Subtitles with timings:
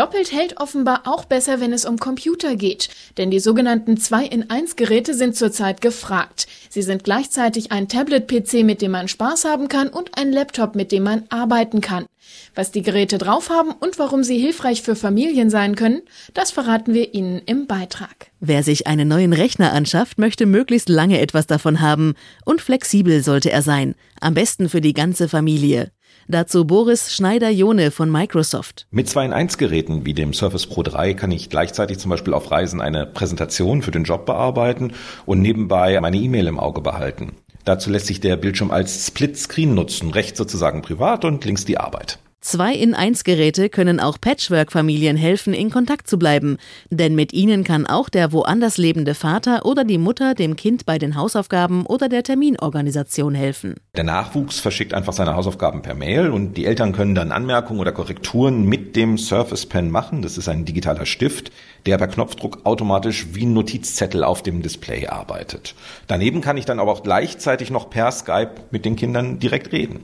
[0.00, 2.88] Doppelt hält offenbar auch besser, wenn es um Computer geht,
[3.18, 6.46] denn die sogenannten 2-in-1-Geräte sind zurzeit gefragt.
[6.70, 10.90] Sie sind gleichzeitig ein Tablet-PC, mit dem man Spaß haben kann und ein Laptop, mit
[10.90, 12.06] dem man arbeiten kann.
[12.54, 16.00] Was die Geräte drauf haben und warum sie hilfreich für Familien sein können,
[16.32, 18.30] das verraten wir Ihnen im Beitrag.
[18.40, 22.14] Wer sich einen neuen Rechner anschafft, möchte möglichst lange etwas davon haben
[22.46, 25.92] und flexibel sollte er sein, am besten für die ganze Familie.
[26.28, 28.86] Dazu Boris Schneider-Jone von Microsoft.
[28.90, 32.34] Mit 2 in 1 Geräten wie dem Surface Pro 3 kann ich gleichzeitig zum Beispiel
[32.34, 34.92] auf Reisen eine Präsentation für den Job bearbeiten
[35.26, 37.32] und nebenbei meine E-Mail im Auge behalten.
[37.64, 42.18] Dazu lässt sich der Bildschirm als Split-Screen nutzen, rechts sozusagen privat und links die Arbeit.
[42.42, 46.56] Zwei in eins Geräte können auch Patchwork-Familien helfen, in Kontakt zu bleiben,
[46.88, 50.96] denn mit ihnen kann auch der woanders lebende Vater oder die Mutter dem Kind bei
[50.96, 53.74] den Hausaufgaben oder der Terminorganisation helfen.
[53.94, 57.92] Der Nachwuchs verschickt einfach seine Hausaufgaben per Mail und die Eltern können dann Anmerkungen oder
[57.92, 60.22] Korrekturen mit dem Surface Pen machen.
[60.22, 61.52] Das ist ein digitaler Stift,
[61.84, 65.74] der per Knopfdruck automatisch wie ein Notizzettel auf dem Display arbeitet.
[66.06, 70.00] Daneben kann ich dann aber auch gleichzeitig noch per Skype mit den Kindern direkt reden.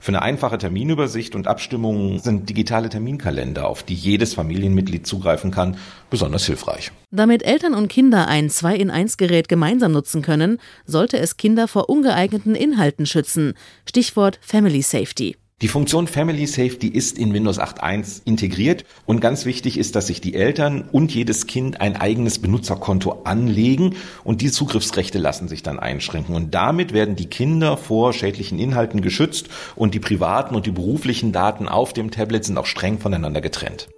[0.00, 5.76] Für eine einfache Terminübersicht und Abstimmung sind digitale Terminkalender, auf die jedes Familienmitglied zugreifen kann,
[6.10, 6.92] besonders hilfreich.
[7.10, 11.68] Damit Eltern und Kinder ein 2 in 1 Gerät gemeinsam nutzen können, sollte es Kinder
[11.68, 13.54] vor ungeeigneten Inhalten schützen.
[13.86, 15.36] Stichwort Family Safety.
[15.60, 20.20] Die Funktion Family Safety ist in Windows 8.1 integriert und ganz wichtig ist, dass sich
[20.20, 25.80] die Eltern und jedes Kind ein eigenes Benutzerkonto anlegen und die Zugriffsrechte lassen sich dann
[25.80, 30.70] einschränken und damit werden die Kinder vor schädlichen Inhalten geschützt und die privaten und die
[30.70, 33.88] beruflichen Daten auf dem Tablet sind auch streng voneinander getrennt.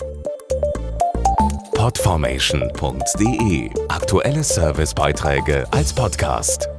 [1.74, 6.70] Podformation.de Aktuelle Servicebeiträge als Podcast.